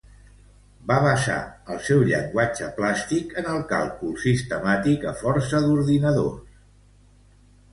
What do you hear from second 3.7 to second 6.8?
càlcul sistemàtic a força d'ordinadors.